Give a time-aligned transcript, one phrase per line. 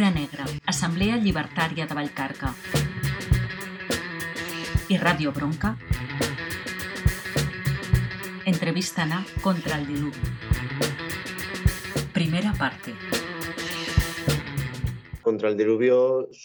[0.00, 2.54] Cultura Negra, Assemblea Llibertària de Vallcarca
[4.88, 5.74] i Ràdio Bronca
[8.48, 10.24] entrevistan a Contra el Diluvi.
[12.16, 12.94] Primera parte.
[15.20, 16.00] Contra el Diluvio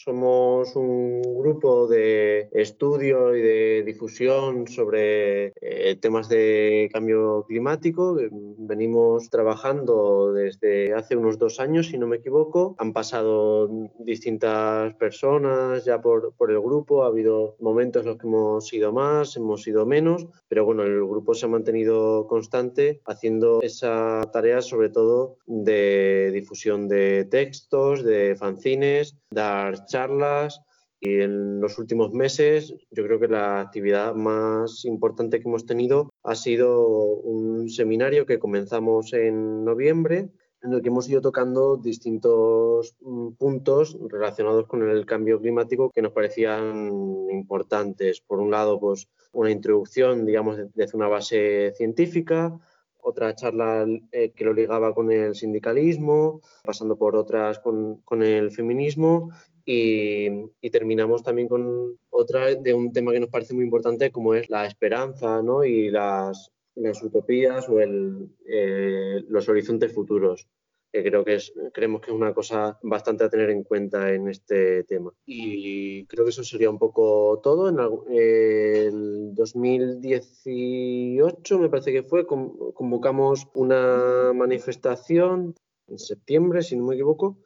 [0.06, 8.16] somos un grupo de estudio y de difusión sobre eh, temas de cambio climático.
[8.32, 12.76] Venimos trabajando desde hace unos dos años, si no me equivoco.
[12.78, 17.04] Han pasado distintas personas ya por, por el grupo.
[17.04, 21.04] Ha habido momentos en los que hemos ido más, hemos ido menos, pero bueno, el
[21.04, 28.36] grupo se ha mantenido constante haciendo esa tarea sobre todo de difusión de textos, de
[28.36, 30.62] fanzines dar charlas
[31.00, 36.10] y en los últimos meses yo creo que la actividad más importante que hemos tenido
[36.24, 40.32] ha sido un seminario que comenzamos en noviembre
[40.64, 46.02] en el que hemos ido tocando distintos mm, puntos relacionados con el cambio climático que
[46.02, 46.92] nos parecían
[47.30, 48.20] importantes.
[48.20, 52.60] Por un lado, pues una introducción, digamos, desde una base científica,
[53.00, 58.50] otra charla eh, que lo ligaba con el sindicalismo, pasando por otras con, con el
[58.50, 59.30] feminismo
[59.66, 64.50] y, terminamos también con otra de un tema que nos parece muy importante como es
[64.50, 65.64] la esperanza ¿no?
[65.64, 70.48] y las, las utopías o el, eh, los horizontes futuros
[70.96, 74.30] que creo que es, creemos que es una cosa bastante a tener en cuenta en
[74.30, 75.12] este tema.
[75.26, 77.68] Y creo que eso sería un poco todo.
[77.68, 77.78] En
[78.16, 85.54] el 2018, me parece que fue, convocamos una manifestación
[85.88, 87.40] en septiembre, si no me equivoco,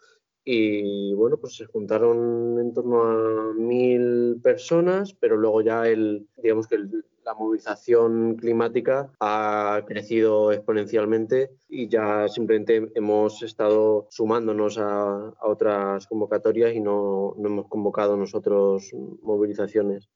[0.43, 6.67] y bueno, pues se juntaron en torno a mil personas, pero luego ya el, digamos
[6.67, 6.77] que
[7.23, 16.73] la movilización climática ha crecido exponencialmente y ya simplemente hemos estado sumándonos a, otras convocatorias
[16.73, 18.89] y no, no hemos convocado nosotros
[19.21, 20.09] movilizaciones.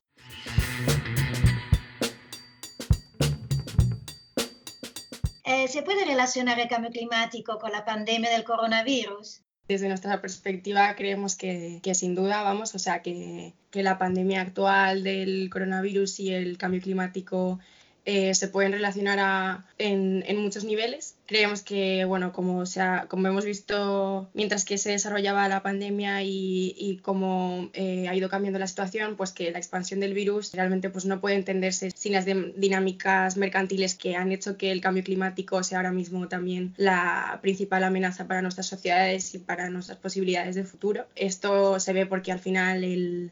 [5.46, 9.44] Eh, ¿Se puede relacionar el cambio climático con la pandemia del coronavirus?
[9.68, 14.42] Desde nuestra perspectiva creemos que, que sin duda, vamos, o sea, que, que, la pandemia
[14.42, 17.60] actual del coronavirus y el cambio climático
[18.06, 21.13] eh, se pueden relacionar a, en, en, muchos niveles.
[21.26, 26.76] Creemos que, bueno, como, sea, como hemos visto mientras que se desarrollaba la pandemia y,
[26.78, 30.90] y cómo eh, ha ido cambiando la situación, pues que la expansión del virus realmente
[30.90, 35.64] pues, no puede entenderse sin las dinámicas mercantiles que han hecho que el cambio climático
[35.64, 40.66] sea ahora mismo también la principal amenaza para nuestras sociedades y para nuestras posibilidades de
[40.66, 41.06] futuro.
[41.16, 43.32] Esto se ve porque al final el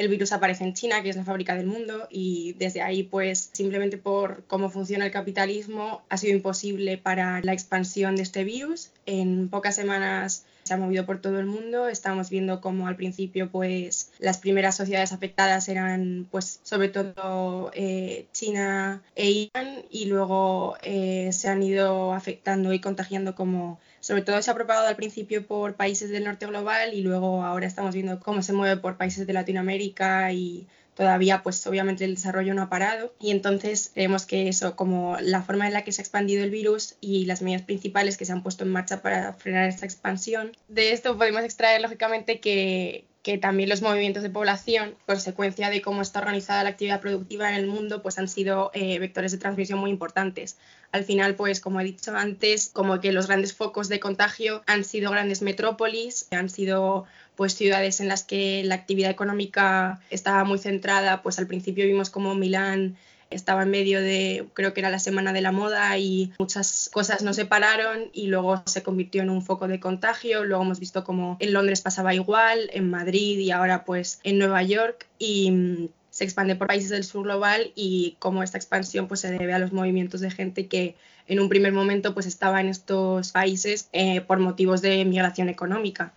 [0.00, 3.50] el virus aparece en China, que es la fábrica del mundo, y desde ahí, pues
[3.52, 8.88] simplemente por cómo funciona el capitalismo, ha sido imposible para la expansión de este virus.
[9.04, 11.88] En pocas semanas se ha movido por todo el mundo.
[11.88, 18.28] Estamos viendo cómo al principio pues las primeras sociedades afectadas eran pues sobre todo eh,
[18.30, 24.40] China e Irán y luego eh, se han ido afectando y contagiando como sobre todo
[24.40, 28.20] se ha propagado al principio por países del norte global y luego ahora estamos viendo
[28.20, 32.68] cómo se mueve por países de Latinoamérica y todavía pues obviamente el desarrollo no ha
[32.68, 36.44] parado y entonces creemos que eso como la forma en la que se ha expandido
[36.44, 39.86] el virus y las medidas principales que se han puesto en marcha para frenar esta
[39.86, 45.82] expansión de esto podemos extraer lógicamente que, que también los movimientos de población, consecuencia de
[45.82, 49.38] cómo está organizada la actividad productiva en el mundo, pues han sido eh, vectores de
[49.38, 50.56] transmisión muy importantes.
[50.92, 54.84] Al final, pues como he dicho antes, como que los grandes focos de contagio han
[54.84, 57.06] sido grandes metrópolis, han sido
[57.36, 62.10] pues ciudades en las que la actividad económica estaba muy centrada, pues al principio vimos
[62.10, 62.96] como Milán
[63.30, 67.22] estaba en medio de, creo que era la semana de la moda y muchas cosas
[67.22, 70.44] no se pararon y luego se convirtió en un foco de contagio.
[70.44, 74.62] Luego hemos visto como en Londres pasaba igual, en Madrid y ahora pues en Nueva
[74.62, 75.88] York y mm,
[76.20, 79.58] se expande por países del sur global y como esta expansión pues se debe a
[79.58, 80.94] los movimientos de gente que
[81.26, 86.12] en un primer momento pues estaba en estos países eh, por motivos de migración económica.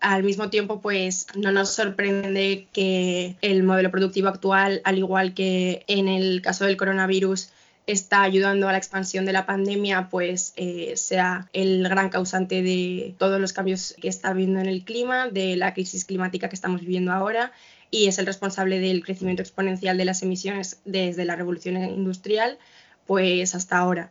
[0.00, 5.84] Al mismo tiempo, pues no nos sorprende que el modelo productivo actual, al igual que
[5.86, 7.50] en el caso del coronavirus,
[7.86, 13.14] está ayudando a la expansión de la pandemia, pues eh, sea el gran causante de
[13.18, 16.80] todos los cambios que está habiendo en el clima, de la crisis climática que estamos
[16.80, 17.52] viviendo ahora
[17.94, 22.58] y es el responsable del crecimiento exponencial de las emisiones desde la revolución industrial
[23.06, 24.10] pues hasta ahora.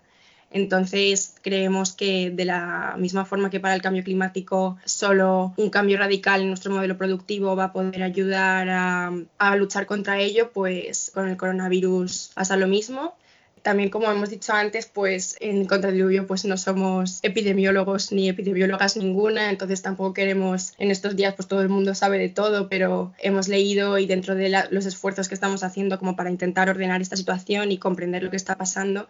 [0.51, 5.97] Entonces, creemos que de la misma forma que para el cambio climático solo un cambio
[5.97, 11.27] radical en nuestro modelo productivo va a poder ayudar a, luchar contra ello, pues con
[11.27, 13.15] el coronavirus pasa lo mismo
[13.63, 19.50] También, como hemos dicho antes, pues en Contradiluvio pues no somos epidemiólogos ni epidemiólogas ninguna,
[19.50, 23.48] entonces tampoco queremos, en estos días pues todo el mundo sabe de todo, pero hemos
[23.48, 27.71] leído y dentro de los esfuerzos que estamos haciendo como para intentar ordenar esta situación
[27.71, 29.07] y comprender lo que está pasando,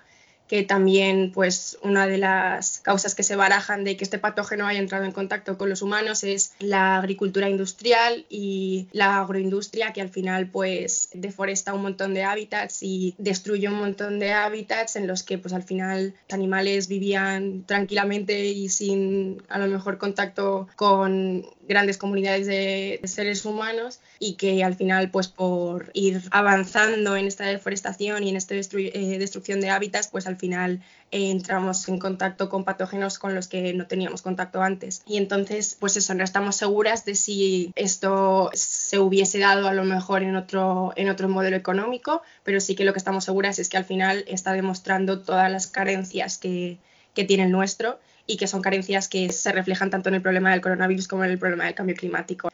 [0.47, 4.79] que también pues una de las causas que se barajan de que este patógeno haya
[4.79, 10.09] entrado en contacto con los humanos es la agricultura industrial y la agroindustria que al
[10.09, 15.23] final pues deforesta un montón de hábitats y destruye un montón de hábitats en los
[15.23, 21.45] que pues al final los animales vivían tranquilamente y sin a lo mejor contacto con
[21.67, 27.45] grandes comunidades de, seres humanos y que al final, pues por ir avanzando en esta
[27.45, 30.81] deforestación y en esta eh, destrucción de hábitats, pues al final
[31.11, 35.01] eh, entramos en contacto con patógenos con los que no teníamos contacto antes.
[35.05, 39.83] Y entonces, pues eso, no estamos seguras de si esto se hubiese dado a lo
[39.83, 43.69] mejor en otro, en otro modelo económico, pero sí que lo que estamos seguras es
[43.69, 46.77] que al final está demostrando todas las carencias que,
[47.13, 50.51] que tiene el nuestro y que son carencias que se reflejan tanto en el problema
[50.51, 52.49] del coronavirus como en el problema del cambio climático.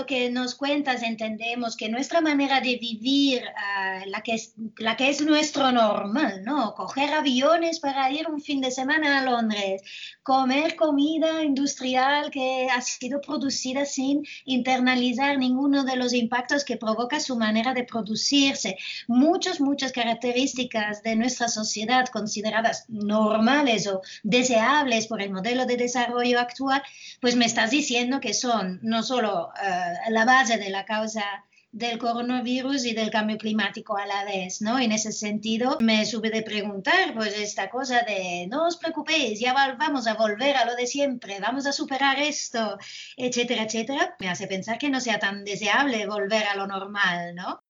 [0.00, 4.96] Lo que nos cuentas entendemos que nuestra manera de vivir, ah, la, que es, la
[4.96, 6.74] que es nuestro normal, ¿no?
[6.74, 9.82] Coger aviones para ir un fin de semana a Londres,
[10.22, 17.20] comer comida industrial que ha sido producida sin internalizar ninguno de los impactos que provoca
[17.20, 18.78] su manera de producirse.
[19.06, 26.40] Muchas, muchas características de nuestra sociedad consideradas normales o deseables por el modelo de desarrollo
[26.40, 26.82] actual,
[27.20, 29.50] pues me estás diciendo que son no solo...
[29.56, 31.24] Ah, la base de la causa
[31.72, 34.80] del coronavirus y del cambio climático a la vez, ¿no?
[34.80, 39.54] En ese sentido, me sube de preguntar, pues esta cosa de no os preocupéis, ya
[39.78, 42.76] vamos a volver a lo de siempre, vamos a superar esto,
[43.16, 47.62] etcétera, etcétera, me hace pensar que no sea tan deseable volver a lo normal, ¿no?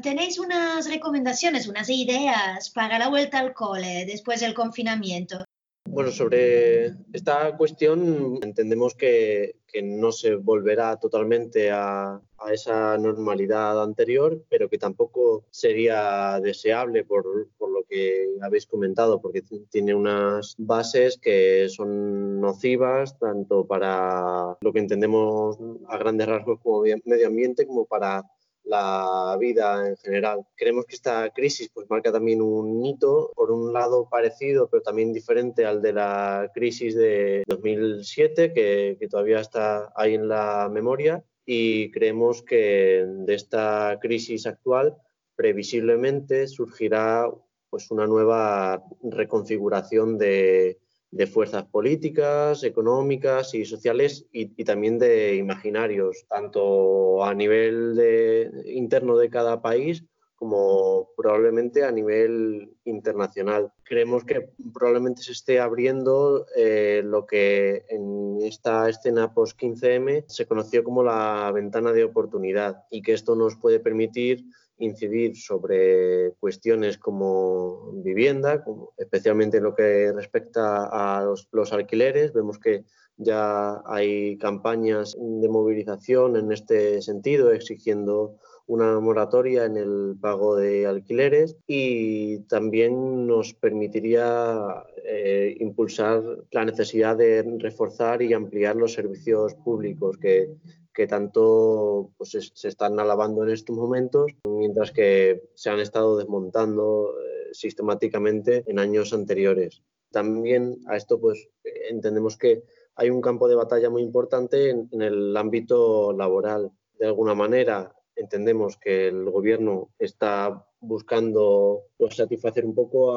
[0.00, 5.44] ¿Tenéis unas recomendaciones, unas ideas para la vuelta al cole después del confinamiento?
[5.86, 12.20] Bueno, sobre esta cuestión entendemos que, no se volverá totalmente a,
[12.52, 19.94] esa normalidad anterior, pero que tampoco sería deseable por, lo que habéis comentado, porque tiene
[19.94, 27.26] unas bases que son nocivas tanto para lo que entendemos a grandes rasgos como medio
[27.26, 28.24] ambiente como para
[28.70, 30.46] la vida en general.
[30.56, 35.12] Creemos que esta crisis pues, marca también un hito, por un lado parecido, pero también
[35.12, 41.90] diferente al de la crisis de 2007, que, todavía está ahí en la memoria, y
[41.90, 44.96] creemos que de esta crisis actual
[45.34, 47.28] previsiblemente surgirá
[47.70, 50.78] pues, una nueva reconfiguración de,
[51.10, 59.16] de fuerzas políticas, económicas y sociales y, también de imaginarios, tanto a nivel de, interno
[59.16, 60.04] de cada país
[60.36, 63.72] como probablemente a nivel internacional.
[63.82, 70.82] Creemos que probablemente se esté abriendo eh, lo que en esta escena post-15M se conoció
[70.82, 74.46] como la ventana de oportunidad y que esto nos puede permitir
[74.80, 78.64] incidir sobre cuestiones como vivienda,
[78.96, 82.32] especialmente en lo que respecta a los, alquileres.
[82.32, 82.84] Vemos que
[83.16, 90.86] ya hay campañas de movilización en este sentido, exigiendo una moratoria en el pago de
[90.86, 96.22] alquileres y también nos permitiría eh, impulsar
[96.52, 100.50] la necesidad de reforzar y ampliar los servicios públicos que
[100.92, 107.14] que tanto pues, se están alabando en estos momentos, mientras que se han estado desmontando
[107.18, 109.82] eh, sistemáticamente en años anteriores.
[110.10, 111.48] También a esto pues
[111.88, 112.64] entendemos que
[112.96, 116.72] hay un campo de batalla muy importante en, el ámbito laboral.
[116.98, 123.16] De alguna manera entendemos que el gobierno está buscando pues, satisfacer un poco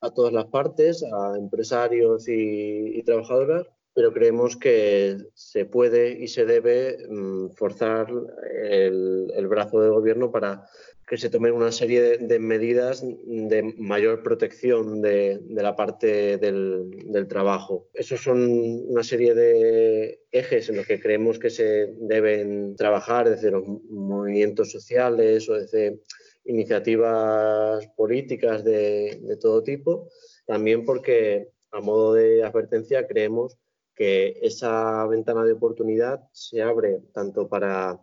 [0.00, 3.66] a, todas las partes, a empresarios y, y trabajadoras,
[3.96, 8.06] pero creemos que se puede y se debe mm, forzar
[8.52, 10.66] el, brazo del gobierno para
[11.08, 17.88] que se tomen una serie de, medidas de mayor protección de, la parte del, trabajo.
[17.94, 18.38] Esos son
[18.86, 24.72] una serie de ejes en los que creemos que se deben trabajar desde los movimientos
[24.72, 26.00] sociales o desde
[26.44, 30.10] iniciativas políticas de, de todo tipo,
[30.44, 33.56] también porque a modo de advertencia creemos
[33.96, 37.98] que esa ventana de oportunidad se abre tanto para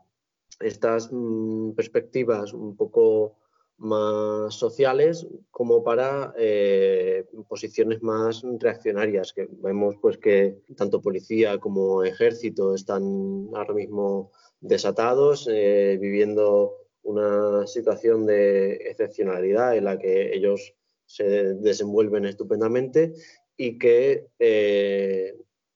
[0.59, 3.37] estas mm, perspectivas un poco
[3.77, 12.03] más sociales como para eh, posiciones más reaccionarias, que vemos pues que tanto policía como
[12.03, 14.31] ejército están ahora mismo
[14.61, 20.73] desatados, eh, viviendo una situación de excepcionalidad en la que ellos
[21.05, 23.13] se desenvuelven estupendamente
[23.57, 25.35] y que eh,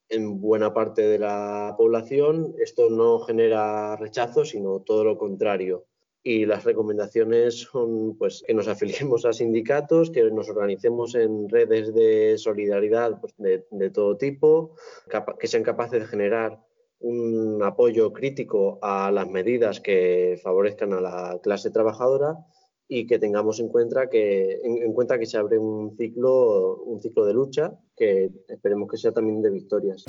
[0.10, 5.86] en buena parte de la población esto no genera rechazo, sino todo lo contrario.
[6.24, 11.94] Y las recomendaciones son pues, que nos afiliemos a sindicatos, que nos organicemos en redes
[11.94, 14.76] de solidaridad pues, de, todo tipo,
[15.40, 16.60] que sean capaces de generar
[17.00, 22.46] un apoyo crítico a las medidas que favorezcan a la clase trabajadora
[22.88, 27.34] y que tengamos en cuenta que, en que se abre un ciclo, un ciclo de
[27.34, 30.06] lucha que esperemos que sea también de victorias.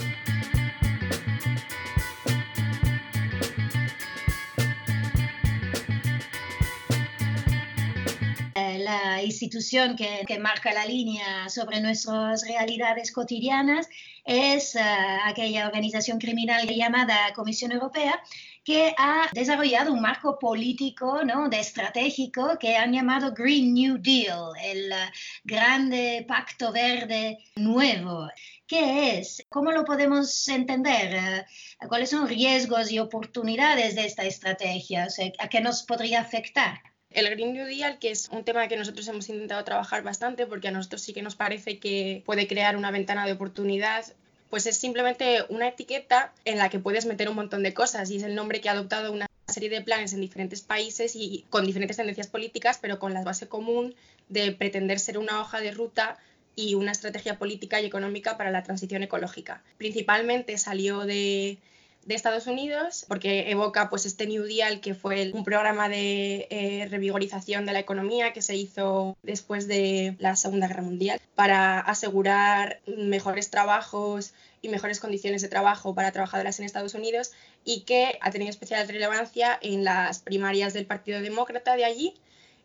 [8.88, 13.88] la institución que, marca la línea sobre nuestras realidades cotidianas
[14.24, 14.80] es eh,
[15.24, 18.20] aquella organización criminal llamada Comisión Europea
[18.68, 21.48] que ha desarrollado un marco político, ¿no?
[21.48, 25.10] de estratégico que han llamado Green New Deal, el uh,
[25.42, 28.28] grande pacto verde nuevo.
[28.66, 29.42] ¿Qué es?
[29.48, 31.46] ¿Cómo lo podemos entender?
[31.82, 35.08] Uh, ¿Cuáles son riesgos y oportunidades de esta estrategia?
[35.38, 36.82] ¿A qué nos podría afectar?
[37.08, 40.68] El Green New Deal, que es un tema que nosotros hemos intentado trabajar bastante porque
[40.68, 44.04] a nosotros sí que nos parece que puede crear una ventana de oportunidad,
[44.50, 48.16] pues es simplemente una etiqueta en la que puedes meter un montón de cosas y
[48.16, 51.66] es el nombre que ha adoptado una serie de planes en diferentes países y con
[51.66, 53.94] diferentes tendencias políticas, pero con la base común
[54.28, 56.18] de pretender ser una hoja de ruta
[56.54, 59.62] y una estrategia política y económica para la transición ecológica.
[59.76, 61.58] Principalmente salió de
[62.04, 66.88] de Estados Unidos, porque evoca pues este New Deal que fue un programa de eh,
[66.90, 72.80] revigorización de la economía que se hizo después de la Segunda Guerra Mundial para asegurar
[72.86, 77.32] mejores trabajos y mejores condiciones de trabajo para trabajadoras en Estados Unidos
[77.64, 82.14] y que ha tenido especial relevancia en las primarias del Partido Demócrata de allí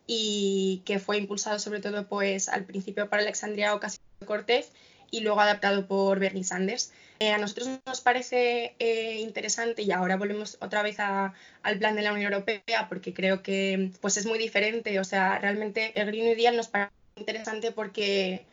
[0.08, 4.72] y que fue impulsado sobre todo pues al principio por Alexandria Ocasio-Cortez
[5.14, 6.92] y luego adaptado por Bernie Sanders.
[7.20, 12.02] Eh, a nosotros nos parece eh, interesante y ahora volvemos otra vez al plan de
[12.02, 15.00] la Unión Europea porque creo que pues es muy diferente.
[15.00, 18.44] O sea, realmente el Green New Deal nos parece interesante porque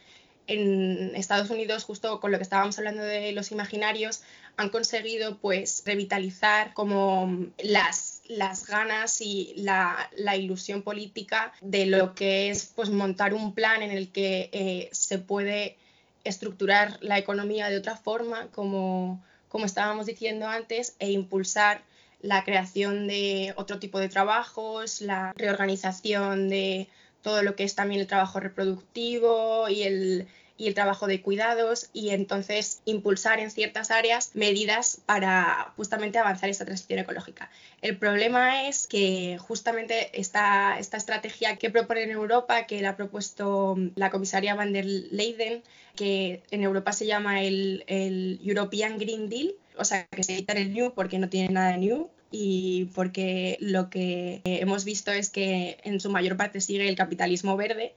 [0.47, 4.23] en Estados Unidos, justo con lo que estábamos hablando de los imaginarios,
[4.59, 12.15] han conseguido pues revitalizar como las, las ganas y la, la, ilusión política de lo
[12.15, 15.79] que es pues montar un plan en el que eh, se puede
[16.25, 21.83] estructurar la economía de otra forma, como, como estábamos diciendo antes, e impulsar
[22.23, 26.89] la creación de otro tipo de trabajos, la reorganización de
[27.23, 30.29] todo lo que es también el trabajo reproductivo y el,
[30.61, 36.51] y el trabajo de cuidados y entonces impulsar en ciertas áreas medidas para justamente avanzar
[36.51, 37.51] esta transición ecológica.
[37.81, 42.97] El problema es que justamente esta, esta estrategia que propone en Europa, que la ha
[42.97, 45.63] propuesto la comisaria van der Leyen,
[45.97, 50.53] que en Europa se llama el, el European Green Deal, o sea, que se edita
[50.53, 55.31] el New porque no tiene nada de New, y porque lo que hemos visto es
[55.31, 57.95] que en su mayor parte sigue el capitalismo verde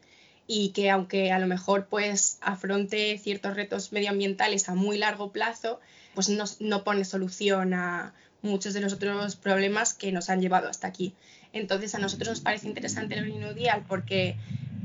[0.48, 5.80] y que aunque a lo mejor pues afronte ciertos retos medioambientales a muy largo plazo,
[6.14, 10.68] pues no, no pone solución a muchos de los otros problemas que nos han llevado
[10.68, 11.14] hasta aquí.
[11.54, 14.36] Entonces a nosotros nos parece interesante el Green New Deal porque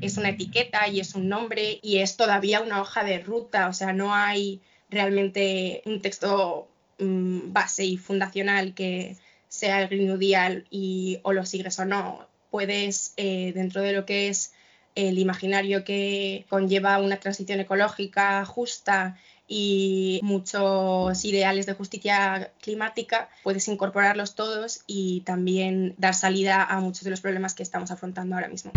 [0.00, 3.72] es una etiqueta y es un nombre y es todavía una hoja de ruta, o
[3.72, 4.60] sea, no hay
[4.90, 9.16] realmente un texto mm, base y fundacional que
[9.48, 12.28] sea el Green New Deal y o lo sigues o no.
[12.50, 14.52] Puedes, eh, dentro de lo que es
[14.98, 23.68] el imaginario que conlleva una transición ecológica justa y muchos ideales de justicia climática, puedes
[23.68, 28.48] incorporarlos todos y también dar salida a muchos de los problemas que estamos afrontando ahora
[28.48, 28.72] mismo.